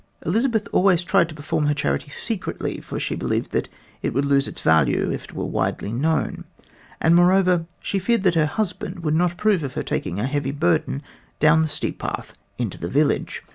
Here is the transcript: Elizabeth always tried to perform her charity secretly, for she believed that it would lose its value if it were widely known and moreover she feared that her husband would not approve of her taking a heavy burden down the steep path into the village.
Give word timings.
Elizabeth 0.25 0.67
always 0.71 1.03
tried 1.03 1.29
to 1.29 1.35
perform 1.35 1.67
her 1.67 1.75
charity 1.75 2.09
secretly, 2.09 2.79
for 2.81 2.99
she 2.99 3.13
believed 3.13 3.51
that 3.51 3.69
it 4.01 4.15
would 4.15 4.25
lose 4.25 4.47
its 4.47 4.59
value 4.61 5.11
if 5.11 5.25
it 5.25 5.33
were 5.35 5.45
widely 5.45 5.91
known 5.91 6.43
and 6.99 7.13
moreover 7.13 7.67
she 7.83 7.99
feared 7.99 8.23
that 8.23 8.33
her 8.33 8.47
husband 8.47 9.01
would 9.03 9.13
not 9.13 9.33
approve 9.33 9.61
of 9.63 9.75
her 9.75 9.83
taking 9.83 10.19
a 10.19 10.25
heavy 10.25 10.49
burden 10.51 11.03
down 11.39 11.61
the 11.61 11.69
steep 11.69 11.99
path 11.99 12.33
into 12.57 12.79
the 12.79 12.89
village. 12.89 13.43